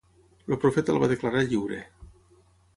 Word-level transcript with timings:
El 0.47 0.57
Profeta 0.63 0.95
el 0.95 1.01
va 1.05 1.11
declarar 1.13 1.45
lliure. 1.53 1.81